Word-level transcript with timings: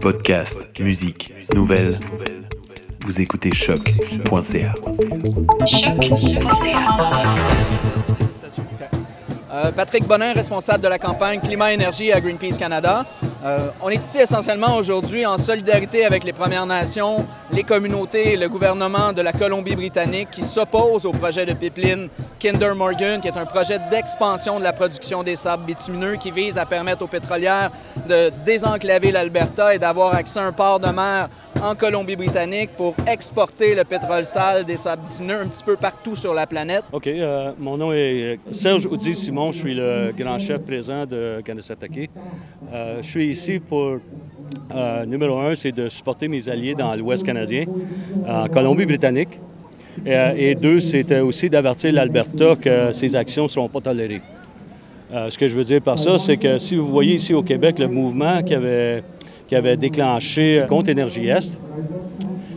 Podcast, 0.00 0.68
musique, 0.78 1.32
nouvelles. 1.54 1.98
Vous 3.04 3.20
écoutez 3.20 3.54
choc.ca. 3.54 4.74
Euh, 9.52 9.72
Patrick 9.72 10.06
Bonin, 10.06 10.32
responsable 10.32 10.82
de 10.82 10.88
la 10.88 10.98
campagne 10.98 11.40
Climat-Énergie 11.40 12.12
à 12.12 12.20
Greenpeace 12.20 12.58
Canada. 12.58 13.06
Euh, 13.46 13.68
on 13.80 13.88
est 13.90 14.02
ici 14.02 14.18
essentiellement 14.18 14.76
aujourd'hui 14.76 15.24
en 15.24 15.38
solidarité 15.38 16.04
avec 16.04 16.24
les 16.24 16.32
Premières 16.32 16.66
Nations, 16.66 17.24
les 17.52 17.62
communautés 17.62 18.36
le 18.36 18.48
gouvernement 18.48 19.12
de 19.12 19.22
la 19.22 19.32
Colombie-Britannique 19.32 20.30
qui 20.32 20.42
s'opposent 20.42 21.06
au 21.06 21.12
projet 21.12 21.46
de 21.46 21.52
pipeline 21.52 22.08
Kinder 22.40 22.74
Morgan, 22.74 23.20
qui 23.20 23.28
est 23.28 23.36
un 23.36 23.46
projet 23.46 23.78
d'expansion 23.88 24.58
de 24.58 24.64
la 24.64 24.72
production 24.72 25.22
des 25.22 25.36
sables 25.36 25.64
bitumineux 25.64 26.16
qui 26.16 26.32
vise 26.32 26.58
à 26.58 26.66
permettre 26.66 27.02
aux 27.02 27.06
pétrolières 27.06 27.70
de 28.08 28.32
désenclaver 28.44 29.12
l'Alberta 29.12 29.76
et 29.76 29.78
d'avoir 29.78 30.14
accès 30.14 30.40
à 30.40 30.46
un 30.46 30.52
port 30.52 30.80
de 30.80 30.88
mer 30.88 31.28
en 31.62 31.74
Colombie-Britannique 31.74 32.70
pour 32.76 32.94
exporter 33.06 33.74
le 33.74 33.84
pétrole 33.84 34.24
sale 34.24 34.64
des 34.64 34.76
sables 34.76 35.02
bitumineux 35.08 35.40
un 35.40 35.46
petit 35.46 35.64
peu 35.64 35.76
partout 35.76 36.16
sur 36.16 36.34
la 36.34 36.46
planète. 36.46 36.82
OK. 36.92 37.06
euh, 37.06 37.52
mon 37.58 37.76
nom 37.76 37.92
est 37.92 38.38
Serge 38.52 38.86
Oudy-Simon. 38.86 39.52
Je 39.52 39.58
suis 39.58 39.74
le 39.74 40.12
grand 40.16 40.38
chef 40.38 40.62
présent 40.62 41.06
de. 41.06 41.42
Euh, 42.72 42.98
je 43.02 43.06
suis 43.06 43.35
ici 43.36 43.60
pour, 43.60 43.98
euh, 44.74 45.06
numéro 45.06 45.38
un, 45.38 45.54
c'est 45.54 45.72
de 45.72 45.88
supporter 45.90 46.26
mes 46.26 46.48
alliés 46.48 46.74
dans 46.74 46.94
l'Ouest 46.96 47.22
canadien, 47.22 47.64
en 48.26 48.46
Colombie-Britannique. 48.48 49.40
Et, 50.04 50.14
euh, 50.14 50.32
et 50.36 50.54
deux, 50.54 50.80
c'était 50.80 51.20
aussi 51.20 51.50
d'avertir 51.50 51.92
l'Alberta 51.92 52.56
que 52.56 52.92
ces 52.92 53.14
actions 53.14 53.44
ne 53.44 53.48
seront 53.48 53.68
pas 53.68 53.80
tolérées. 53.80 54.22
Euh, 55.12 55.30
ce 55.30 55.38
que 55.38 55.48
je 55.48 55.54
veux 55.54 55.64
dire 55.64 55.82
par 55.82 55.98
ça, 55.98 56.18
c'est 56.18 56.36
que 56.36 56.58
si 56.58 56.76
vous 56.76 56.88
voyez 56.88 57.14
ici 57.14 57.34
au 57.34 57.42
Québec 57.42 57.78
le 57.78 57.88
mouvement 57.88 58.42
qui 58.42 58.54
avait, 58.54 59.04
qui 59.48 59.54
avait 59.54 59.76
déclenché 59.76 60.64
contre 60.68 60.90
Énergie 60.90 61.28
Est, 61.28 61.60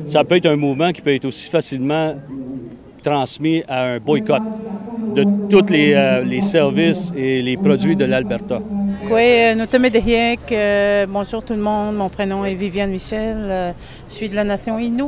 ça 0.05 0.23
peut 0.23 0.35
être 0.35 0.47
un 0.47 0.55
mouvement 0.55 0.91
qui 0.91 1.01
peut 1.01 1.13
être 1.13 1.25
aussi 1.25 1.49
facilement 1.49 2.15
transmis 3.03 3.63
à 3.67 3.93
un 3.93 3.99
boycott 3.99 4.41
de 5.15 5.25
tous 5.49 5.71
les, 5.71 5.93
euh, 5.93 6.23
les 6.23 6.41
services 6.41 7.13
et 7.15 7.41
les 7.41 7.57
produits 7.57 7.95
de 7.95 8.05
l'Alberta. 8.05 8.61
Oui, 9.11 9.23
euh, 9.23 9.55
Notame 9.55 9.89
Dehiek, 9.89 10.51
euh, 10.51 11.07
bonjour 11.09 11.43
tout 11.43 11.53
le 11.53 11.61
monde, 11.61 11.95
mon 11.95 12.09
prénom 12.09 12.45
est 12.45 12.53
Viviane 12.53 12.91
Michel, 12.91 13.37
euh, 13.43 13.71
je 14.07 14.13
suis 14.13 14.29
de 14.29 14.35
la 14.35 14.43
nation 14.43 14.77
Innu. 14.77 15.05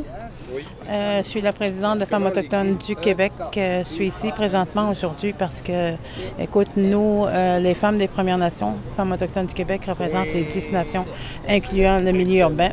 Euh, 0.89 1.17
je 1.23 1.27
suis 1.27 1.41
la 1.41 1.53
présidente 1.53 1.99
de 1.99 2.05
Femmes 2.05 2.25
autochtones 2.25 2.75
du 2.75 2.95
Québec. 2.95 3.31
Euh, 3.55 3.83
je 3.83 3.87
suis 3.87 4.07
ici 4.07 4.31
présentement 4.31 4.89
aujourd'hui 4.89 5.33
parce 5.33 5.61
que, 5.61 5.93
écoute, 6.39 6.69
nous, 6.75 7.25
euh, 7.25 7.59
les 7.59 7.73
femmes 7.73 7.95
des 7.95 8.07
Premières 8.07 8.37
Nations, 8.37 8.73
Femmes 8.97 9.11
autochtones 9.11 9.45
du 9.45 9.53
Québec, 9.53 9.83
représentent 9.87 10.33
les 10.33 10.43
10 10.43 10.71
nations, 10.71 11.05
incluant 11.47 11.99
le 11.99 12.11
milieu 12.11 12.41
urbain. 12.41 12.69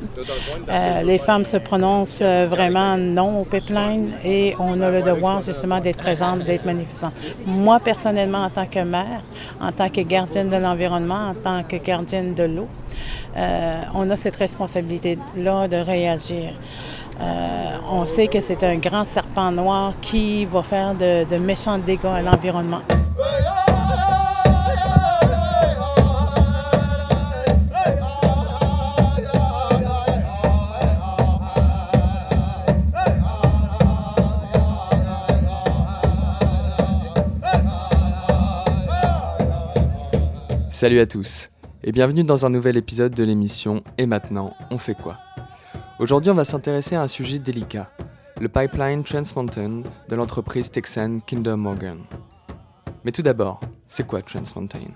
Les 1.04 1.18
femmes 1.18 1.44
se 1.44 1.56
prononcent 1.58 2.22
vraiment 2.22 2.96
non 2.96 3.40
au 3.40 3.44
pipeline 3.44 4.12
et 4.24 4.54
on 4.58 4.80
a 4.80 4.90
le 4.90 5.02
devoir 5.02 5.40
justement 5.40 5.80
d'être 5.80 5.98
présentes, 5.98 6.44
d'être 6.44 6.64
manifestantes. 6.64 7.14
Moi, 7.46 7.78
personnellement, 7.80 8.42
en 8.44 8.50
tant 8.50 8.66
que 8.66 8.80
mère, 8.80 9.22
en 9.60 9.72
tant 9.72 9.88
que 9.88 10.00
gardienne 10.00 10.50
de 10.50 10.56
l'environnement, 10.56 11.30
en 11.30 11.34
tant 11.34 11.62
que 11.62 11.76
gardienne 11.76 12.34
de 12.34 12.44
l'eau, 12.44 12.68
on 13.94 14.10
a 14.10 14.16
cette 14.16 14.36
responsabilité-là 14.36 15.68
de 15.68 15.76
réagir. 15.76 16.54
Euh, 17.20 17.76
on 17.90 18.06
sait 18.06 18.28
que 18.28 18.40
c'est 18.40 18.62
un 18.62 18.76
grand 18.76 19.04
serpent 19.04 19.50
noir 19.50 19.94
qui 20.00 20.44
va 20.44 20.62
faire 20.62 20.94
de, 20.94 21.24
de 21.24 21.36
méchants 21.36 21.78
dégâts 21.78 22.04
à 22.06 22.22
l'environnement. 22.22 22.82
Salut 40.70 41.00
à 41.00 41.06
tous 41.06 41.48
et 41.82 41.90
bienvenue 41.90 42.22
dans 42.22 42.46
un 42.46 42.50
nouvel 42.50 42.76
épisode 42.76 43.12
de 43.12 43.24
l'émission 43.24 43.82
Et 43.98 44.06
maintenant, 44.06 44.52
on 44.70 44.78
fait 44.78 44.94
quoi? 44.94 45.16
Aujourd'hui, 45.98 46.30
on 46.30 46.34
va 46.34 46.44
s'intéresser 46.44 46.94
à 46.94 47.02
un 47.02 47.08
sujet 47.08 47.40
délicat, 47.40 47.90
le 48.40 48.48
pipeline 48.48 49.02
Trans 49.02 49.22
Mountain 49.34 49.82
de 50.08 50.14
l'entreprise 50.14 50.70
texane 50.70 51.20
Kinder 51.22 51.56
Morgan. 51.56 51.98
Mais 53.02 53.10
tout 53.10 53.22
d'abord, 53.22 53.58
c'est 53.88 54.06
quoi 54.06 54.22
Trans 54.22 54.44
Mountain? 54.54 54.92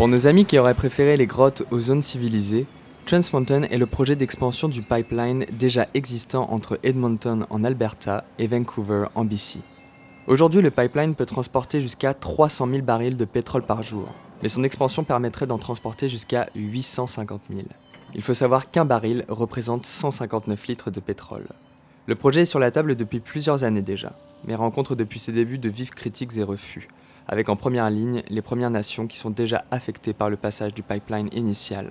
Pour 0.00 0.08
nos 0.08 0.26
amis 0.26 0.46
qui 0.46 0.58
auraient 0.58 0.72
préféré 0.72 1.18
les 1.18 1.26
grottes 1.26 1.64
aux 1.70 1.78
zones 1.78 2.00
civilisées, 2.00 2.64
Trans 3.04 3.20
Mountain 3.34 3.64
est 3.64 3.76
le 3.76 3.84
projet 3.84 4.16
d'expansion 4.16 4.70
du 4.70 4.80
pipeline 4.80 5.44
déjà 5.52 5.88
existant 5.92 6.48
entre 6.50 6.80
Edmonton 6.82 7.44
en 7.50 7.64
Alberta 7.64 8.24
et 8.38 8.46
Vancouver 8.46 9.08
en 9.14 9.26
BC. 9.26 9.58
Aujourd'hui, 10.26 10.62
le 10.62 10.70
pipeline 10.70 11.14
peut 11.14 11.26
transporter 11.26 11.82
jusqu'à 11.82 12.14
300 12.14 12.68
000 12.68 12.80
barils 12.80 13.18
de 13.18 13.26
pétrole 13.26 13.60
par 13.60 13.82
jour, 13.82 14.08
mais 14.42 14.48
son 14.48 14.64
expansion 14.64 15.04
permettrait 15.04 15.46
d'en 15.46 15.58
transporter 15.58 16.08
jusqu'à 16.08 16.48
850 16.54 17.42
000. 17.50 17.64
Il 18.14 18.22
faut 18.22 18.32
savoir 18.32 18.70
qu'un 18.70 18.86
baril 18.86 19.26
représente 19.28 19.84
159 19.84 20.66
litres 20.66 20.90
de 20.90 21.00
pétrole. 21.00 21.46
Le 22.06 22.14
projet 22.14 22.40
est 22.40 22.46
sur 22.46 22.58
la 22.58 22.70
table 22.70 22.96
depuis 22.96 23.20
plusieurs 23.20 23.64
années 23.64 23.82
déjà, 23.82 24.14
mais 24.46 24.54
rencontre 24.54 24.94
depuis 24.94 25.18
ses 25.18 25.32
débuts 25.32 25.58
de 25.58 25.68
vifs 25.68 25.90
critiques 25.90 26.38
et 26.38 26.42
refus, 26.42 26.88
avec 27.28 27.48
en 27.48 27.56
première 27.56 27.88
ligne 27.90 28.22
les 28.28 28.42
Premières 28.42 28.70
Nations 28.70 29.06
qui 29.06 29.16
sont 29.16 29.30
déjà 29.30 29.64
affectées 29.70 30.12
par 30.12 30.30
le 30.30 30.36
passage 30.36 30.74
du 30.74 30.82
pipeline 30.82 31.28
initial. 31.32 31.86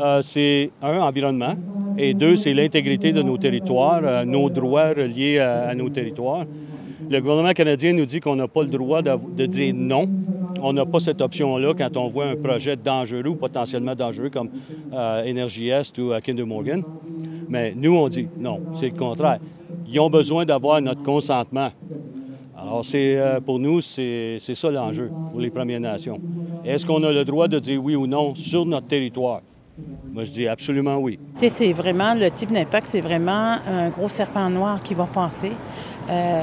Euh, 0.00 0.22
c'est 0.22 0.70
un, 0.82 0.98
environnement, 0.98 1.54
et 1.98 2.14
deux, 2.14 2.36
c'est 2.36 2.54
l'intégrité 2.54 3.12
de 3.12 3.22
nos 3.22 3.36
territoires, 3.38 4.00
euh, 4.04 4.24
nos 4.24 4.48
droits 4.50 4.90
reliés 4.90 5.38
à, 5.38 5.68
à 5.68 5.74
nos 5.74 5.88
territoires. 5.90 6.44
Le 7.10 7.20
gouvernement 7.20 7.52
canadien 7.52 7.92
nous 7.92 8.06
dit 8.06 8.20
qu'on 8.20 8.36
n'a 8.36 8.48
pas 8.48 8.62
le 8.62 8.68
droit 8.68 9.02
d'av- 9.02 9.34
de 9.34 9.46
dire 9.46 9.74
non. 9.76 10.08
On 10.62 10.72
n'a 10.72 10.86
pas 10.86 11.00
cette 11.00 11.20
option-là 11.20 11.74
quand 11.76 11.96
on 11.98 12.08
voit 12.08 12.26
un 12.26 12.36
projet 12.36 12.76
dangereux 12.76 13.26
ou 13.28 13.34
potentiellement 13.34 13.94
dangereux 13.94 14.30
comme 14.30 14.48
euh, 14.92 15.24
Énergie 15.24 15.68
Est 15.68 15.98
ou 15.98 16.12
euh, 16.12 16.20
Kinder 16.20 16.44
Morgan. 16.46 16.82
Mais 17.48 17.74
nous, 17.76 17.94
on 17.94 18.08
dit 18.08 18.28
non, 18.38 18.60
c'est 18.72 18.88
le 18.88 18.96
contraire. 18.96 19.38
Ils 19.86 20.00
ont 20.00 20.08
besoin 20.08 20.46
d'avoir 20.46 20.80
notre 20.80 21.02
consentement. 21.02 21.68
Alors, 22.74 22.84
c'est, 22.84 23.16
euh, 23.16 23.38
pour 23.40 23.60
nous, 23.60 23.80
c'est 23.80 24.36
ça 24.40 24.68
l'enjeu 24.68 25.08
pour 25.30 25.40
les 25.40 25.48
Premières 25.50 25.78
Nations. 25.78 26.20
Est-ce 26.64 26.84
qu'on 26.84 27.04
a 27.04 27.12
le 27.12 27.24
droit 27.24 27.46
de 27.46 27.60
dire 27.60 27.80
oui 27.80 27.94
ou 27.94 28.08
non 28.08 28.34
sur 28.34 28.66
notre 28.66 28.88
territoire? 28.88 29.42
Moi, 30.12 30.24
je 30.24 30.32
dis 30.32 30.48
absolument 30.48 30.96
oui. 30.96 31.20
C'est 31.38 31.72
vraiment 31.72 32.14
le 32.14 32.28
type 32.32 32.50
d'impact, 32.50 32.88
c'est 32.88 33.00
vraiment 33.00 33.52
un 33.70 33.90
gros 33.90 34.08
serpent 34.08 34.50
noir 34.50 34.82
qui 34.82 34.94
va 34.94 35.04
passer. 35.04 35.52
Euh, 36.10 36.42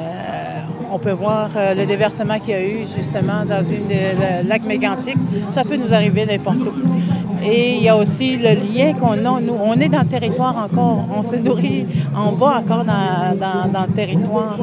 on 0.90 1.00
peut 1.00 1.12
voir 1.12 1.50
euh, 1.58 1.74
le 1.76 1.86
déversement 1.86 2.40
qu'il 2.40 2.52
y 2.52 2.54
a 2.54 2.66
eu 2.66 2.86
justement 2.96 3.44
dans 3.46 3.66
une 3.66 3.88
des 3.88 4.14
le 4.44 4.48
lac 4.48 4.64
mégantique. 4.64 5.18
Ça 5.54 5.66
peut 5.66 5.76
nous 5.76 5.94
arriver 5.94 6.26
n'importe 6.26 6.60
où. 6.60 7.44
Et 7.44 7.76
il 7.76 7.84
y 7.84 7.90
a 7.90 7.98
aussi 7.98 8.38
le 8.38 8.54
lien 8.74 8.94
qu'on 8.94 9.14
a. 9.26 9.42
Nous, 9.42 9.54
on 9.54 9.74
est 9.74 9.90
dans 9.90 10.02
le 10.04 10.08
territoire 10.08 10.56
encore. 10.58 11.06
On 11.14 11.24
se 11.24 11.36
nourrit, 11.36 11.86
on 12.16 12.32
va 12.32 12.60
encore 12.60 12.86
dans- 12.86 13.36
dans 13.74 13.86
le 13.86 13.94
territoire. 13.94 14.58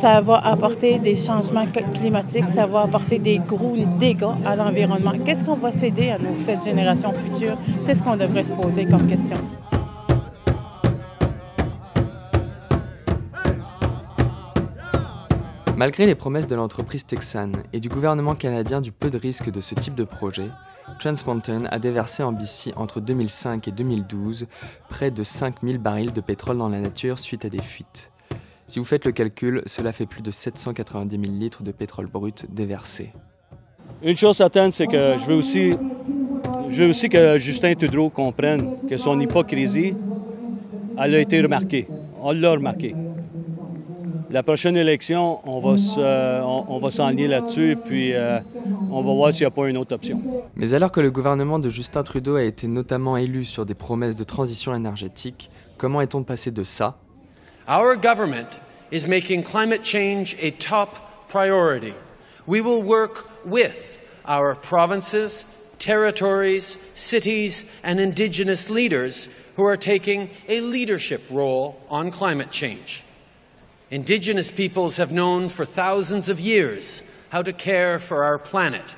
Ça 0.00 0.20
va 0.20 0.36
apporter 0.38 0.98
des 0.98 1.16
changements 1.16 1.64
cl- 1.64 1.90
climatiques, 1.98 2.46
ça 2.46 2.66
va 2.66 2.82
apporter 2.82 3.18
des 3.18 3.38
gros 3.38 3.74
dégâts 3.98 4.24
à 4.44 4.54
l'environnement. 4.54 5.12
Qu'est-ce 5.24 5.44
qu'on 5.44 5.56
va 5.56 5.72
céder 5.72 6.10
à 6.10 6.18
nous, 6.18 6.38
cette 6.38 6.62
génération 6.64 7.12
future? 7.12 7.56
C'est 7.82 7.94
ce 7.94 8.02
qu'on 8.02 8.16
devrait 8.16 8.44
se 8.44 8.52
poser 8.52 8.86
comme 8.86 9.06
question. 9.06 9.36
Malgré 15.76 16.06
les 16.06 16.14
promesses 16.14 16.46
de 16.46 16.54
l'entreprise 16.54 17.04
texane 17.04 17.56
et 17.72 17.80
du 17.80 17.88
gouvernement 17.88 18.34
canadien 18.34 18.80
du 18.80 18.92
peu 18.92 19.10
de 19.10 19.18
risque 19.18 19.50
de 19.50 19.60
ce 19.60 19.74
type 19.74 19.94
de 19.94 20.04
projet, 20.04 20.48
Trans 21.00 21.12
Mountain 21.26 21.64
a 21.70 21.78
déversé 21.78 22.22
en 22.22 22.32
BC 22.32 22.72
entre 22.76 23.00
2005 23.00 23.66
et 23.68 23.72
2012 23.72 24.46
près 24.88 25.10
de 25.10 25.22
5000 25.22 25.78
barils 25.78 26.12
de 26.12 26.20
pétrole 26.20 26.58
dans 26.58 26.68
la 26.68 26.80
nature 26.80 27.18
suite 27.18 27.44
à 27.44 27.48
des 27.48 27.62
fuites. 27.62 28.10
Si 28.66 28.78
vous 28.78 28.84
faites 28.84 29.04
le 29.04 29.12
calcul, 29.12 29.62
cela 29.66 29.92
fait 29.92 30.06
plus 30.06 30.22
de 30.22 30.30
790 30.30 31.18
000 31.20 31.32
litres 31.38 31.62
de 31.62 31.70
pétrole 31.72 32.06
brut 32.06 32.46
déversés. 32.52 33.12
Une 34.02 34.16
chose 34.16 34.36
certaine, 34.36 34.72
c'est 34.72 34.86
que 34.86 35.16
je 35.18 35.24
veux 35.26 35.34
aussi, 35.36 35.74
je 36.70 36.82
veux 36.84 36.90
aussi 36.90 37.08
que 37.08 37.38
Justin 37.38 37.74
Tudreau 37.74 38.10
comprenne 38.10 38.76
que 38.88 38.96
son 38.96 39.20
hypocrisie, 39.20 39.94
elle 40.98 41.14
a 41.14 41.18
été 41.18 41.40
remarquée. 41.42 41.86
On 42.22 42.32
l'a 42.32 42.52
remarqué. 42.52 42.94
la 44.30 44.42
prochaine 44.42 44.76
élection, 44.76 45.38
on 45.48 45.60
va 45.60 45.76
se- 45.78 46.00
on, 46.42 46.64
on 46.74 46.78
va 46.78 46.90
s'enligner 46.90 47.28
là-dessus, 47.28 47.76
puis 47.84 48.12
euh, 48.14 48.38
on 48.90 49.00
va 49.02 49.12
voir 49.12 49.32
s'il 49.32 49.42
n'y 49.42 49.48
a 49.48 49.50
pas 49.50 49.68
une 49.68 49.76
autre 49.76 49.94
option. 49.94 50.18
Mais 50.56 50.74
alors 50.74 50.90
que 50.90 51.00
le 51.00 51.10
gouvernement 51.12 51.58
de 51.60 51.68
Justin 51.68 52.02
Trudeau 52.02 52.34
a 52.36 52.42
été 52.42 52.66
notamment 52.66 53.16
élu 53.16 53.44
sur 53.44 53.64
des 53.64 53.74
promesses 53.74 54.16
de 54.16 54.24
transition 54.24 54.74
énergétique, 54.74 55.50
comment 55.78 56.00
est-on 56.00 56.24
passé 56.24 56.50
de 56.50 56.62
ça 56.64 56.96
Our 57.66 57.96
government 57.96 58.48
is 58.90 59.06
making 59.06 59.44
climate 59.44 59.82
change 59.82 60.36
a 60.38 60.50
top 60.50 61.28
priority. 61.28 61.94
We 62.46 62.60
will 62.60 62.82
work 62.82 63.46
with 63.46 64.00
our 64.26 64.54
provinces, 64.54 65.46
territories, 65.78 66.78
cities, 66.94 67.64
and 67.82 67.98
Indigenous 67.98 68.68
leaders 68.68 69.28
who 69.56 69.64
are 69.64 69.78
taking 69.78 70.28
a 70.46 70.60
leadership 70.60 71.22
role 71.30 71.80
on 71.88 72.10
climate 72.10 72.50
change. 72.50 73.02
Indigenous 73.90 74.50
peoples 74.50 74.98
have 74.98 75.12
known 75.12 75.48
for 75.48 75.64
thousands 75.64 76.28
of 76.28 76.40
years 76.40 77.02
how 77.30 77.40
to 77.40 77.52
care 77.52 77.98
for 77.98 78.24
our 78.24 78.38
planet. 78.38 78.94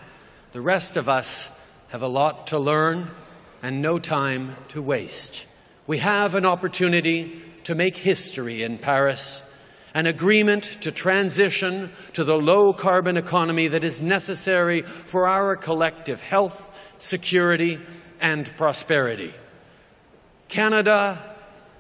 The 0.53 0.61
rest 0.61 0.97
of 0.97 1.09
us 1.09 1.51
have 1.89 2.03
a 2.03 2.09
lot 2.09 2.49
to 2.49 2.59
learn 2.59 3.11
and 3.63 3.81
no 3.81 4.01
time 4.01 4.57
to 4.69 4.83
waste. 4.83 5.45
We 5.87 5.99
have 5.99 6.35
an 6.35 6.45
opportunity 6.45 7.43
to 7.67 7.75
make 7.75 7.97
history 7.97 8.63
in 8.63 8.79
Paris, 8.79 9.43
an 9.93 10.07
agreement 10.07 10.63
to 10.83 10.93
transition 10.93 11.91
to 12.13 12.23
the 12.23 12.37
low 12.37 12.73
carbon 12.73 13.17
economy 13.17 13.67
that 13.67 13.83
is 13.83 14.01
necessary 14.01 14.83
for 14.83 15.27
our 15.27 15.57
collective 15.57 16.21
health, 16.21 16.69
security, 16.99 17.81
and 18.21 18.47
prosperity. 18.57 19.35
Canada 20.47 21.19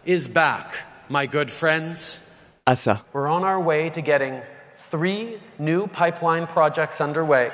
is 0.04 0.26
back, 0.26 0.74
my 1.08 1.24
good 1.24 1.52
friends. 1.52 2.18
Ça, 2.66 3.02
We're 3.12 3.28
on 3.28 3.44
our 3.44 3.62
way 3.62 3.88
to 3.90 4.02
getting 4.02 4.42
three 4.90 5.38
new 5.60 5.86
pipeline 5.86 6.48
projects 6.48 7.00
underway, 7.00 7.52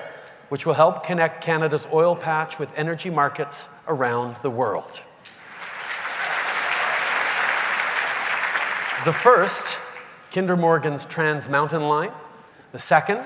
which 0.49 0.65
will 0.65 0.73
help 0.73 1.05
connect 1.05 1.45
Canada's 1.45 1.87
oil 1.93 2.17
patch 2.17 2.59
with 2.59 2.71
energy 2.79 3.11
markets 3.11 3.69
around 3.87 4.37
the 4.37 4.51
world. 4.51 5.03
The 9.05 9.13
first, 9.13 9.67
Kinder 10.31 10.57
Morgan's 10.57 11.05
Trans 11.05 11.49
Mountain 11.49 11.83
Line. 11.83 12.13
The 12.71 12.79
second, 12.79 13.25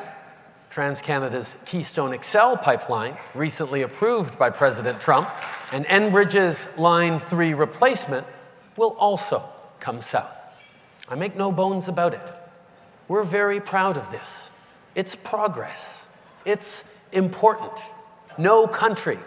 TransCanada's 0.71 1.55
Keystone 1.67 2.19
XL 2.23 2.55
pipeline, 2.63 3.19
recently 3.35 3.83
approved 3.83 4.39
by 4.39 4.49
President 4.49 5.03
Trump, 5.03 5.29
and 5.75 5.85
Enbridge's 5.85 6.67
Line 6.79 7.19
3 7.19 7.53
replacement 7.53 8.27
will 8.79 8.97
also 8.99 9.45
come 9.79 10.01
south. 10.01 10.35
I 11.11 11.15
make 11.15 11.37
no 11.37 11.53
bones 11.53 11.89
about 11.89 12.15
it. 12.15 12.33
We're 13.07 13.23
very 13.23 13.61
proud 13.61 13.99
of 13.99 14.11
this. 14.11 14.51
It's 14.95 15.15
progress. 15.15 16.07
It's 16.47 16.85
important. 17.13 17.79
No 18.39 18.67
country 18.67 19.19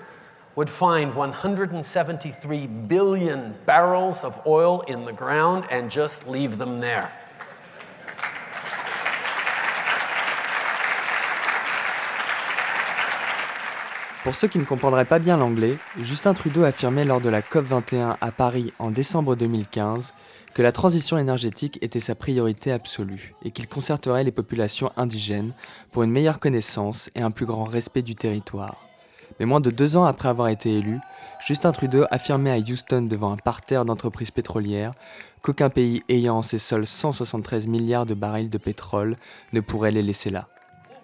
would 0.59 0.69
find 0.69 1.15
173 1.15 2.67
billion 2.89 3.55
barrels 3.65 4.25
of 4.25 4.41
oil 4.45 4.83
in 4.89 5.05
the 5.05 5.13
ground 5.13 5.63
and 5.71 5.89
just 5.89 6.27
leave 6.27 6.57
them 6.57 6.81
there. 6.81 7.07
Pour 14.25 14.35
ceux 14.35 14.49
qui 14.49 14.59
ne 14.59 14.65
comprendraient 14.65 15.05
pas 15.05 15.19
bien 15.19 15.37
l'anglais, 15.37 15.77
Justin 16.01 16.33
Trudeau 16.33 16.65
affirmait 16.65 17.05
lors 17.05 17.21
de 17.21 17.29
la 17.29 17.39
COP21 17.39 18.17
à 18.19 18.31
Paris 18.33 18.73
en 18.79 18.91
décembre 18.91 19.37
2015 19.37 20.13
que 20.53 20.61
la 20.61 20.73
transition 20.73 21.17
énergétique 21.17 21.79
était 21.81 22.01
sa 22.01 22.15
priorité 22.15 22.73
absolue 22.73 23.33
et 23.45 23.51
qu'il 23.51 23.69
concerterait 23.69 24.25
les 24.25 24.33
populations 24.33 24.91
indigènes 24.97 25.53
pour 25.93 26.03
une 26.03 26.11
meilleure 26.11 26.41
connaissance 26.41 27.09
et 27.15 27.21
un 27.21 27.31
plus 27.31 27.45
grand 27.45 27.63
respect 27.63 28.01
du 28.01 28.15
territoire. 28.15 28.88
Mais 29.39 29.45
moins 29.45 29.61
de 29.61 29.71
deux 29.71 29.97
ans 29.97 30.03
après 30.03 30.29
avoir 30.29 30.49
été 30.49 30.77
élu, 30.77 30.99
Justin 31.45 31.71
Trudeau 31.71 32.05
affirmait 32.11 32.51
à 32.51 32.57
Houston 32.57 33.03
devant 33.03 33.31
un 33.31 33.37
parterre 33.37 33.85
d'entreprises 33.85 34.31
pétrolières 34.31 34.93
qu'aucun 35.41 35.69
pays 35.69 36.03
ayant 36.09 36.37
en 36.37 36.41
ses 36.41 36.59
sols 36.59 36.85
173 36.85 37.67
milliards 37.67 38.05
de 38.05 38.13
barils 38.13 38.49
de 38.49 38.57
pétrole 38.57 39.15
ne 39.53 39.61
pourrait 39.61 39.91
les 39.91 40.03
laisser 40.03 40.29
là. 40.29 40.47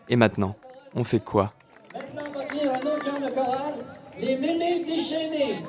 Et 0.09 0.15
maintenant, 0.15 0.55
on 0.93 1.03
fait 1.03 1.21
quoi? 1.21 1.53
Maintenant, 1.93 2.23
va 2.33 2.41
un 2.41 2.95
autre 2.95 3.05
genre 3.05 3.19
de 3.19 4.21
les 4.21 4.37
mémés 4.37 4.83
déchaînés. 4.85 5.63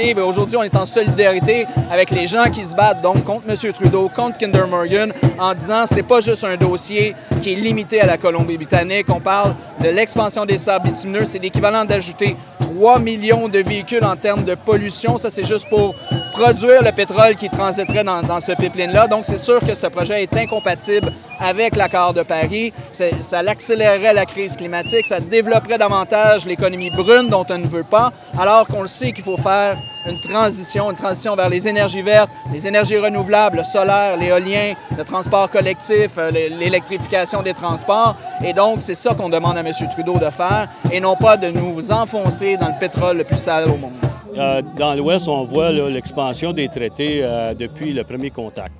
Ben, 0.00 0.22
Aujourd'hui, 0.22 0.56
on 0.56 0.62
est 0.62 0.76
en 0.76 0.86
solidarité 0.86 1.66
avec 1.90 2.10
les 2.10 2.26
gens 2.26 2.44
qui 2.50 2.64
se 2.64 2.74
battent 2.74 3.02
donc 3.02 3.22
contre 3.22 3.42
M. 3.46 3.72
Trudeau, 3.72 4.08
contre 4.08 4.38
Kinder 4.38 4.66
Morgan, 4.66 5.12
en 5.38 5.52
disant 5.52 5.84
c'est 5.84 6.02
pas 6.02 6.20
juste 6.20 6.42
un 6.42 6.56
dossier 6.56 7.14
qui 7.42 7.52
est 7.52 7.56
limité 7.56 8.00
à 8.00 8.06
la 8.06 8.16
Colombie-Britannique. 8.16 9.06
On 9.10 9.20
parle 9.20 9.54
de 9.78 9.90
l'expansion 9.90 10.46
des 10.46 10.56
sables 10.56 10.88
bitumineux. 10.88 11.26
C'est 11.26 11.38
l'équivalent 11.38 11.84
d'ajouter 11.84 12.34
3 12.60 12.98
millions 12.98 13.46
de 13.48 13.58
véhicules 13.58 14.02
en 14.02 14.16
termes 14.16 14.44
de 14.44 14.54
pollution. 14.54 15.18
Ça, 15.18 15.28
c'est 15.28 15.44
juste 15.44 15.68
pour 15.68 15.94
produire 16.40 16.82
le 16.82 16.90
pétrole 16.92 17.34
qui 17.34 17.50
transiterait 17.50 18.02
dans, 18.02 18.40
ce 18.40 18.52
pipeline-là. 18.52 19.06
Donc, 19.08 19.26
c'est 19.26 19.36
sûr 19.36 19.60
que 19.60 19.74
ce 19.74 19.86
projet 19.88 20.22
est 20.22 20.34
incompatible 20.34 21.12
avec 21.38 21.76
l'accord 21.76 22.14
de 22.14 22.22
Paris. 22.22 22.72
Ça 22.92 23.42
l'accélérerait 23.42 24.14
la 24.14 24.24
crise 24.24 24.56
climatique, 24.56 25.04
ça 25.04 25.20
développerait 25.20 25.76
davantage 25.76 26.46
l'économie 26.46 26.88
brune 26.88 27.28
dont 27.28 27.44
on 27.50 27.58
ne 27.58 27.66
veut 27.66 27.84
pas, 27.84 28.10
alors 28.38 28.66
qu'on 28.66 28.80
le 28.80 28.88
sait 28.88 29.12
qu'il 29.12 29.22
faut 29.22 29.36
faire 29.36 29.76
une 30.06 30.18
transition, 30.18 30.90
une 30.90 30.96
transition 30.96 31.36
vers 31.36 31.50
les 31.50 31.68
énergies 31.68 32.00
vertes, 32.00 32.30
les 32.54 32.66
énergies 32.66 32.96
renouvelables, 32.96 33.58
le 33.58 33.64
solaire, 33.64 34.16
l'éolien, 34.16 34.72
le 34.96 35.04
transport 35.04 35.50
collectif, 35.50 36.12
euh, 36.16 36.30
l'é- 36.30 36.48
l'électrification 36.48 37.42
des 37.42 37.52
transports. 37.52 38.16
Et 38.42 38.54
donc, 38.54 38.80
c'est 38.80 38.94
ça 38.94 39.12
qu'on 39.14 39.28
demande 39.28 39.58
à 39.58 39.60
M. 39.60 39.70
Trudeau 39.92 40.14
de 40.18 40.30
faire, 40.30 40.68
et 40.90 41.00
non 41.00 41.16
pas 41.16 41.36
de 41.36 41.48
nous 41.50 41.92
enfoncer 41.92 42.56
dans 42.56 42.68
le 42.68 42.78
pétrole 42.80 43.18
le 43.18 43.24
plus 43.24 43.36
sale 43.36 43.64
au 43.68 43.76
monde. 43.76 44.09
Euh, 44.36 44.62
dans 44.78 44.94
l'Ouest, 44.94 45.28
on 45.28 45.44
voit 45.44 45.72
l'expansion 45.72 46.52
des 46.52 46.68
traités 46.68 47.20
euh, 47.22 47.54
depuis 47.54 47.92
le 47.92 48.04
premier 48.04 48.30
contact. 48.30 48.72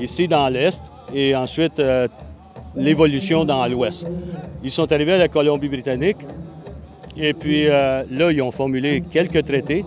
Ici, 0.00 0.28
dans 0.28 0.48
l'Est, 0.48 0.82
et 1.14 1.34
ensuite 1.34 1.78
euh, 1.78 2.08
l'évolution 2.74 3.44
dans 3.44 3.66
l'Ouest. 3.66 4.06
Ils 4.62 4.70
sont 4.70 4.90
arrivés 4.92 5.14
à 5.14 5.18
la 5.18 5.28
Colombie-Britannique, 5.28 6.18
et 7.16 7.32
puis 7.32 7.66
là, 7.66 8.04
ils 8.10 8.42
ont 8.42 8.52
formulé 8.52 9.02
quelques 9.10 9.44
traités, 9.44 9.84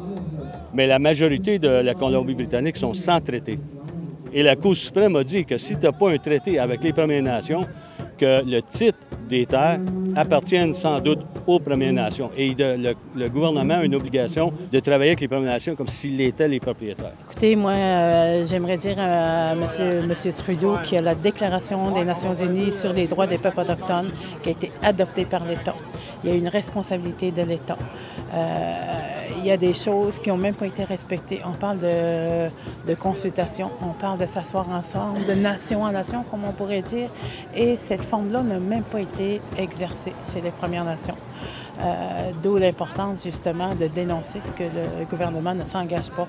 mais 0.74 0.86
la 0.86 1.00
majorité 1.00 1.60
de 1.60 1.70
la 1.70 1.94
Colombie-Britannique 1.94 2.76
sont 2.76 2.94
sans 2.94 3.22
traité. 3.22 3.58
Et 4.34 4.44
la 4.44 4.56
Cour 4.58 4.76
suprême 4.76 5.16
a 5.16 5.24
dit 5.24 5.46
que 5.46 5.58
si 5.58 5.78
tu 5.78 5.86
n'as 5.86 5.92
pas 5.94 6.10
un 6.10 6.18
traité 6.18 6.60
avec 6.60 6.84
les 6.84 6.92
Premières 6.92 7.24
Nations, 7.24 7.66
que 8.18 8.44
le 8.46 8.62
titre 8.62 8.98
des 9.32 9.46
terres 9.48 9.80
appartiennent 10.16 10.74
sans 10.74 11.00
doute 11.00 11.22
aux 11.48 11.60
Premières 11.60 11.94
Nations. 11.94 12.30
Et 12.38 12.54
le, 12.58 13.28
gouvernement 13.30 13.76
a 13.76 13.84
une 13.84 13.96
obligation 13.96 14.54
de 14.72 14.80
travailler 14.80 15.12
avec 15.12 15.22
les 15.22 15.28
Premières 15.28 15.54
Nations 15.54 15.76
comme 15.76 15.88
s'ils 15.88 16.20
étaient 16.22 16.48
les 16.48 16.60
propriétaires. 16.60 17.14
Écoutez, 17.30 17.56
moi, 17.56 17.72
euh, 17.72 18.46
j'aimerais 18.46 18.78
dire 18.78 18.98
à 19.00 19.54
M. 19.54 20.06
Monsieur, 20.08 20.34
Trudeau 20.34 20.78
qu'il 20.84 20.96
y 20.96 20.98
a 20.98 21.02
la 21.02 21.16
Déclaration 21.16 21.92
des 21.92 22.06
Nations 22.06 22.34
Unies 22.34 22.72
sur 22.72 22.94
les 22.94 23.08
droits 23.08 23.28
des 23.28 23.38
peuples 23.38 23.62
autochtones 23.62 24.12
qui 24.44 24.50
a 24.50 24.52
été 24.52 24.72
adoptée 24.84 25.26
par 25.26 25.46
l'État. 25.46 25.76
Il 26.24 26.30
y 26.30 26.34
a 26.34 26.36
une 26.36 26.50
responsabilité 26.50 27.32
de 27.32 27.42
l'État. 27.42 27.78
Euh, 28.34 29.11
il 29.42 29.48
y 29.48 29.52
a 29.52 29.58
des 29.58 29.74
choses 29.74 30.20
qui 30.20 30.30
n'ont 30.30 30.38
même 30.38 30.56
pas 30.56 30.68
été 30.68 30.84
respectées. 30.84 31.42
On 31.46 31.54
parle 31.54 31.80
de, 31.80 32.94
consultation, 32.96 33.72
on 33.82 33.94
parle 33.94 34.20
de 34.20 34.26
s'asseoir 34.26 34.70
ensemble, 34.70 35.26
de 35.26 35.34
nation 35.34 35.84
en 35.84 35.92
nation, 35.92 36.24
comme 36.30 36.46
on 36.46 36.52
pourrait 36.52 36.84
dire. 36.84 37.10
Et 37.56 37.76
cette 37.76 38.06
forme-là 38.06 38.44
n'a 38.44 38.60
même 38.60 38.84
pas 38.84 39.02
été 39.02 39.42
exercée 39.58 40.14
chez 40.32 40.42
les 40.42 40.52
Premières 40.52 40.86
Nations. 40.86 41.16
Euh, 41.82 42.32
d'où 42.44 42.58
l'importance 42.58 43.24
justement 43.24 43.74
de 43.74 43.88
dénoncer 43.88 44.40
ce 44.48 44.54
que 44.54 44.64
le 44.64 45.06
gouvernement 45.10 45.56
ne 45.56 45.64
s'engage 45.64 46.12
pas 46.12 46.28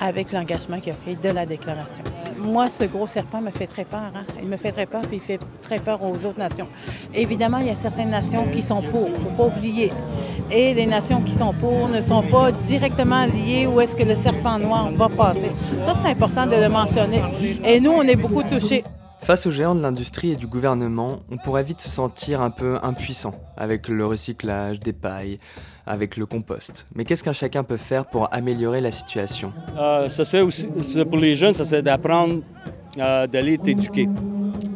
avec 0.00 0.32
l'engagement 0.32 0.78
qu'il 0.78 0.92
a 0.92 0.96
pris 0.96 1.16
de 1.16 1.28
la 1.28 1.46
déclaration. 1.46 2.04
Moi, 2.38 2.68
ce 2.70 2.84
gros 2.84 3.06
serpent 3.06 3.40
me 3.40 3.50
fait 3.50 3.66
très 3.66 3.84
peur. 3.84 4.12
Hein. 4.14 4.24
Il 4.40 4.48
me 4.48 4.56
fait 4.56 4.72
très 4.72 4.86
peur, 4.86 5.02
puis 5.02 5.16
il 5.16 5.20
fait 5.20 5.40
très 5.60 5.78
peur 5.78 6.02
aux 6.02 6.24
autres 6.24 6.38
nations. 6.38 6.68
Évidemment, 7.14 7.58
il 7.58 7.66
y 7.66 7.70
a 7.70 7.74
certaines 7.74 8.10
nations 8.10 8.46
qui 8.52 8.62
sont 8.62 8.82
pour, 8.82 9.08
il 9.08 9.14
ne 9.14 9.18
faut 9.18 9.36
pas 9.36 9.46
oublier. 9.46 9.92
Et 10.50 10.72
les 10.74 10.86
nations 10.86 11.20
qui 11.20 11.32
sont 11.32 11.52
pour 11.52 11.88
ne 11.88 12.00
sont 12.00 12.22
pas 12.22 12.52
directement 12.52 13.26
liées 13.26 13.66
où 13.66 13.80
est-ce 13.80 13.94
que 13.94 14.04
le 14.04 14.16
serpent 14.16 14.58
noir 14.58 14.90
va 14.92 15.08
passer. 15.08 15.50
Ça, 15.86 15.94
c'est 16.02 16.10
important 16.10 16.46
de 16.46 16.56
le 16.56 16.68
mentionner. 16.68 17.20
Et 17.64 17.80
nous, 17.80 17.92
on 17.92 18.02
est 18.02 18.16
beaucoup 18.16 18.42
touchés. 18.42 18.84
Face 19.28 19.46
aux 19.46 19.50
géants 19.50 19.74
de 19.74 19.82
l'industrie 19.82 20.30
et 20.30 20.36
du 20.36 20.46
gouvernement, 20.46 21.20
on 21.30 21.36
pourrait 21.36 21.62
vite 21.62 21.82
se 21.82 21.90
sentir 21.90 22.40
un 22.40 22.48
peu 22.48 22.78
impuissant 22.82 23.32
avec 23.58 23.88
le 23.88 24.06
recyclage 24.06 24.80
des 24.80 24.94
pailles, 24.94 25.36
avec 25.86 26.16
le 26.16 26.24
compost. 26.24 26.86
Mais 26.94 27.04
qu'est-ce 27.04 27.22
qu'un 27.22 27.34
chacun 27.34 27.62
peut 27.62 27.76
faire 27.76 28.06
pour 28.06 28.32
améliorer 28.32 28.80
la 28.80 28.90
situation? 28.90 29.52
Euh, 29.76 30.08
Ça 30.08 31.04
pour 31.04 31.18
les 31.18 31.34
jeunes, 31.34 31.52
ça 31.52 31.66
serait 31.66 31.82
d'apprendre 31.82 32.40
euh, 32.96 33.26
d'aller 33.26 33.58
t'éduquer. 33.58 34.08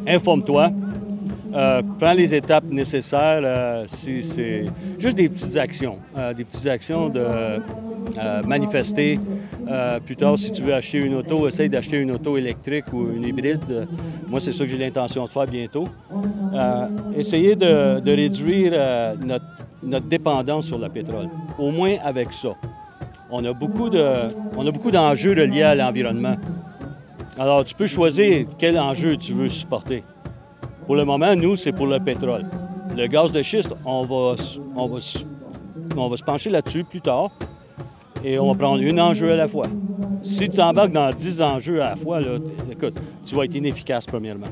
Informe-toi, 0.05 0.69
euh, 1.55 1.81
prends 1.97 2.13
les 2.13 2.35
étapes 2.35 2.65
nécessaires. 2.65 3.85
Si 3.87 4.21
c'est 4.21 4.65
juste 4.99 5.17
des 5.17 5.29
petites 5.29 5.57
actions, 5.57 5.97
des 6.37 6.43
petites 6.43 6.67
actions 6.67 7.09
de 7.09 7.25
manifester. 8.45 9.19
plus 10.05 10.15
tard, 10.15 10.37
si 10.37 10.51
tu 10.51 10.63
veux 10.63 10.73
acheter 10.73 10.99
une 10.99 11.15
auto, 11.15 11.47
essaye 11.47 11.69
d'acheter 11.69 11.99
une 11.99 12.11
auto 12.11 12.37
électrique 12.37 12.85
ou 12.93 13.11
une 13.15 13.23
hybride. 13.23 13.87
moi, 14.27 14.39
c'est 14.39 14.51
ça 14.51 14.63
que 14.65 14.69
j'ai 14.69 14.77
l'intention 14.77 15.25
de 15.25 15.29
faire 15.29 15.47
bientôt. 15.47 15.85
essayez 17.15 17.55
de, 17.55 17.99
de 17.99 18.11
réduire 18.11 18.73
notre 19.83 20.07
dépendance 20.07 20.67
sur 20.67 20.77
le 20.77 20.89
pétrole. 20.89 21.29
Au 21.57 21.71
moins 21.71 21.95
avec 22.03 22.33
ça. 22.33 22.55
On 23.35 23.43
a 23.45 23.53
beaucoup, 23.53 23.89
d'enjeux 23.89 25.33
liés 25.33 25.63
à 25.63 25.73
l'environnement. 25.73 26.35
Alors, 27.39 27.63
tu 27.63 27.73
peux 27.73 27.87
choisir 27.87 28.45
quel 28.59 28.77
enjeu 28.77 29.17
tu 29.17 29.33
veux 29.33 29.49
supporter. 29.49 30.03
Pour 30.85 30.95
le 30.95 31.03
moment, 31.03 31.35
nous, 31.35 31.55
c'est 31.55 31.71
pour 31.71 31.87
le 31.87 31.99
pétrole. 31.99 32.45
Le 32.95 33.07
gaz 33.07 33.31
de 33.31 33.41
schiste, 33.41 33.73
on 33.85 34.05
va, 34.05 34.35
on 34.75 34.87
va, 34.87 34.99
on 35.97 36.09
va 36.09 36.17
se 36.17 36.23
pencher 36.23 36.51
là-dessus 36.51 36.83
plus 36.83 37.01
tard 37.01 37.31
et 38.23 38.39
on 38.39 38.51
va 38.51 38.57
prendre 38.57 38.83
un 38.83 38.97
enjeu 38.97 39.31
à 39.31 39.35
la 39.35 39.47
fois. 39.47 39.67
Si 40.21 40.47
tu 40.49 40.57
t'embarques 40.57 40.93
dans 40.93 41.11
10 41.11 41.41
enjeux 41.41 41.81
à 41.81 41.91
la 41.91 41.95
fois, 41.95 42.19
écoute, 42.71 42.95
tu 43.25 43.35
vas 43.35 43.43
être 43.43 43.55
inefficace 43.55 44.05
premièrement. 44.05 44.47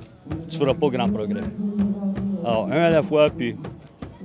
Tu 0.50 0.58
ne 0.58 0.62
feras 0.64 0.74
pas 0.74 0.90
grand 0.90 1.08
progrès. 1.08 1.44
Alors, 2.44 2.68
un 2.68 2.82
à 2.82 2.90
la 2.90 3.02
fois, 3.02 3.30
puis 3.30 3.56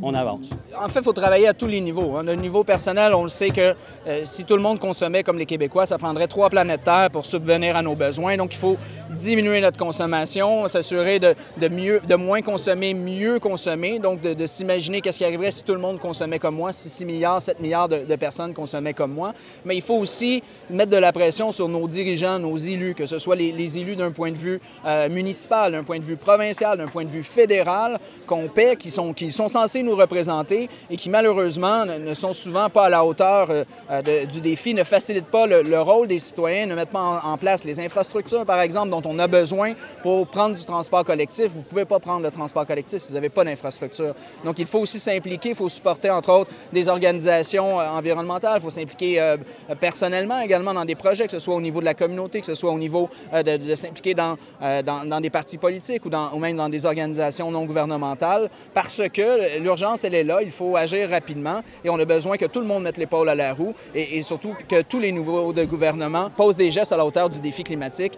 on 0.03 0.15
avance. 0.15 0.51
En 0.79 0.89
fait, 0.89 1.01
il 1.01 1.05
faut 1.05 1.13
travailler 1.13 1.49
à 1.49 1.55
tous 1.55 1.67
les 1.67 1.81
niveaux. 1.81 2.17
Hein. 2.17 2.27
Au 2.29 2.35
niveau 2.35 2.65
personnel, 2.65 3.15
on 3.15 3.23
le 3.23 3.29
sait 3.29 3.51
que 3.51 3.75
euh, 4.07 4.21
si 4.25 4.45
tout 4.45 4.57
le 4.57 4.63
monde 4.63 4.79
consommait 4.79 5.23
comme 5.23 5.39
les 5.39 5.47
Québécois, 5.47 5.87
ça 5.87 5.99
prendrait 5.99 6.27
trois 6.27 6.51
planètes 6.51 6.85
Terre 6.85 7.09
pour 7.11 7.25
subvenir 7.25 7.77
à 7.77 7.83
nos 7.83 7.95
besoins. 7.95 8.37
Donc, 8.37 8.55
il 8.55 8.59
faut 8.59 8.77
diminuer 9.11 9.61
notre 9.61 9.79
consommation, 9.79 10.69
s'assurer 10.69 11.19
de, 11.19 11.35
mieux, 11.69 12.01
de 12.07 12.15
moins 12.15 12.43
consommer, 12.43 12.95
mieux 12.95 13.39
consommer. 13.39 13.99
Donc, 13.99 14.21
de, 14.21 14.47
s'imaginer 14.47 15.01
qu'est-ce 15.01 15.19
qui 15.19 15.25
arriverait 15.25 15.51
si 15.51 15.63
tout 15.63 15.75
le 15.75 15.81
monde 15.81 15.99
consommait 15.99 16.39
comme 16.39 16.57
moi, 16.57 16.73
si 16.73 16.89
6 16.89 17.05
milliards, 17.05 17.43
7 17.43 17.61
milliards 17.61 17.89
de, 17.89 18.17
personnes 18.17 18.55
consommaient 18.55 18.95
comme 18.95 19.13
moi. 19.13 19.33
Mais 19.65 19.77
il 19.77 19.83
faut 19.83 19.97
aussi 19.97 20.43
mettre 20.71 20.91
de 20.91 20.97
la 20.97 21.13
pression 21.13 21.53
sur 21.53 21.69
nos 21.69 21.87
dirigeants, 21.89 22.39
nos 22.39 22.57
élus, 22.57 22.95
que 22.95 23.07
ce 23.07 23.19
soit 23.19 23.37
les, 23.37 23.79
élus 23.79 23.97
d'un 23.97 24.11
point 24.11 24.31
de 24.31 24.37
vue 24.37 24.61
euh, 24.87 25.09
municipal, 25.09 25.73
d'un 25.73 25.83
point 25.83 25.99
de 25.99 26.05
vue 26.05 26.17
provincial, 26.17 26.79
d'un 26.79 26.87
point 26.87 27.05
de 27.05 27.11
vue 27.11 27.23
fédéral, 27.23 27.99
qu'on 28.27 28.49
paie, 28.49 28.77
qui 28.77 28.91
sont, 28.91 29.13
qui 29.13 29.33
sont 29.33 29.49
censés 29.49 29.83
nous 29.87 29.97
représenter 29.97 30.69
et 30.91 30.97
qui, 30.97 31.09
malheureusement, 31.09 31.87
ne, 31.87 32.15
sont 32.15 32.33
souvent 32.33 32.69
pas 32.69 32.87
à 32.87 32.91
la 32.91 33.05
hauteur 33.05 33.49
euh, 33.51 34.25
du 34.27 34.41
défi, 34.41 34.75
ne 34.75 34.85
facilitent 34.85 35.27
pas 35.27 35.47
le, 35.47 35.81
rôle 35.81 36.09
des 36.09 36.19
citoyens, 36.19 36.67
ne 36.67 36.75
mettent 36.75 36.91
pas 36.91 37.21
en, 37.25 37.37
place 37.39 37.65
les 37.65 37.81
infrastructures, 37.81 38.45
par 38.45 38.61
exemple, 38.61 38.91
dont 38.91 39.03
on 39.05 39.19
a 39.19 39.27
besoin 39.27 39.75
pour 40.03 40.27
prendre 40.27 40.57
du 40.57 40.65
transport 40.65 41.05
collectif. 41.05 41.53
Vous 41.53 41.61
ne 41.61 41.65
pouvez 41.65 41.85
pas 41.85 41.99
prendre 41.99 42.23
le 42.23 42.31
transport 42.31 42.67
collectif 42.67 43.03
si 43.03 43.09
vous 43.09 43.15
n'avez 43.15 43.29
pas 43.29 43.45
d'infrastructure. 43.45 44.15
Donc, 44.45 44.59
il 44.59 44.67
faut 44.67 44.81
aussi 44.81 44.99
s'impliquer, 44.99 45.51
il 45.51 45.55
faut 45.55 45.69
supporter, 45.69 46.11
entre 46.11 46.33
autres, 46.33 46.51
des 46.73 46.89
organisations 46.89 47.81
euh, 47.81 47.89
environnementales, 47.89 48.55
il 48.57 48.63
faut 48.63 48.71
s'impliquer 48.71 49.21
euh, 49.21 49.37
personnellement 49.79 50.41
également 50.41 50.75
dans 50.75 50.85
des 50.85 50.95
projets, 50.95 51.27
que 51.27 51.33
ce 51.33 51.39
soit 51.39 51.55
au 51.55 51.61
niveau 51.61 51.81
de 51.81 51.85
la 51.85 51.95
communauté, 51.95 52.41
que 52.41 52.47
ce 52.47 52.55
soit 52.55 52.73
au 52.73 52.79
niveau 52.79 53.09
de, 53.33 53.75
s'impliquer 53.75 54.15
dans, 54.15 54.37
dans, 54.61 55.21
des 55.21 55.31
partis 55.31 55.59
politiques 55.59 56.05
ou, 56.05 56.09
dans, 56.09 56.33
ou 56.33 56.39
même 56.39 56.57
dans 56.57 56.69
des 56.69 56.87
organisations 56.87 57.51
non 57.51 57.65
gouvernementales, 57.65 58.49
parce 58.75 59.03
que 59.13 59.59
l'urgence, 59.77 60.05
elle 60.05 60.15
est 60.15 60.25
là, 60.25 60.41
il 60.43 60.51
faut 60.51 60.75
agir 60.75 61.11
rapidement 61.11 61.61
et 61.85 61.91
on 61.91 61.99
a 61.99 62.05
besoin 62.07 62.39
que 62.39 62.47
tout 62.47 62.61
le 62.61 62.67
monde 62.67 62.83
mette 62.83 62.97
l'épaule 62.97 63.29
à 63.29 63.35
la 63.35 63.53
roue 63.53 63.75
et, 63.95 64.23
surtout 64.23 64.55
que 64.67 64.81
tous 64.81 64.99
les 64.99 65.13
nouveaux 65.13 65.53
de 65.53 65.65
gouvernement 65.65 66.31
posent 66.31 66.57
des 66.57 66.71
gestes 66.71 66.93
à 66.93 66.97
la 66.97 67.05
hauteur 67.05 67.29
du 67.29 67.41
défi 67.41 67.63
climatique 67.63 68.15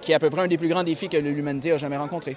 qui 0.00 0.10
est 0.10 0.14
à 0.14 0.18
peu 0.18 0.30
près 0.30 0.42
un 0.42 0.48
des 0.48 0.58
plus 0.58 0.68
grands 0.68 0.82
défis 0.82 1.08
que 1.08 1.16
l'humanité 1.16 1.70
a 1.70 1.78
jamais 1.78 1.96
rencontrés. 1.96 2.36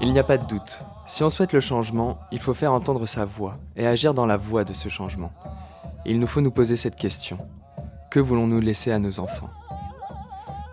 Il 0.00 0.12
n'y 0.12 0.18
a 0.18 0.24
pas 0.24 0.36
de 0.36 0.46
doute. 0.46 0.80
Si 1.06 1.22
on 1.22 1.30
souhaite 1.30 1.52
le 1.52 1.60
changement, 1.60 2.18
il 2.32 2.40
faut 2.40 2.54
faire 2.54 2.72
entendre 2.72 3.06
sa 3.06 3.24
voix 3.24 3.52
et 3.76 3.86
agir 3.86 4.14
dans 4.14 4.26
la 4.26 4.36
voie 4.36 4.64
de 4.64 4.72
ce 4.72 4.88
changement. 4.88 5.30
Il 6.04 6.18
nous 6.18 6.26
faut 6.26 6.40
nous 6.40 6.50
poser 6.50 6.76
cette 6.76 6.96
question. 6.96 7.38
Que 8.10 8.18
voulons-nous 8.18 8.60
laisser 8.60 8.90
à 8.90 8.98
nos 8.98 9.20
enfants? 9.20 9.50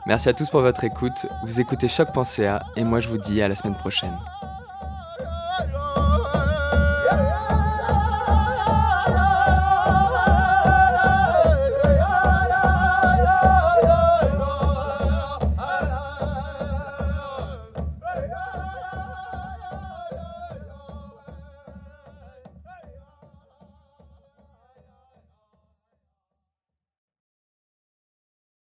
Merci 0.07 0.29
à 0.29 0.33
tous 0.33 0.49
pour 0.49 0.61
votre 0.61 0.83
écoute. 0.83 1.27
Vous 1.43 1.59
écoutez 1.59 1.87
choc.ca 1.87 2.61
et 2.75 2.83
moi 2.83 3.01
je 3.01 3.07
vous 3.07 3.19
dis 3.19 3.41
à 3.41 3.47
la 3.47 3.55
semaine 3.55 3.75
prochaine. 3.75 4.17